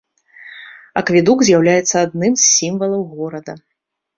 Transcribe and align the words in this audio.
Акведук 1.01 1.37
з'яўляецца 1.49 1.95
адным 2.07 2.33
з 2.45 2.47
сімвалаў 2.57 3.01
горада. 3.19 3.53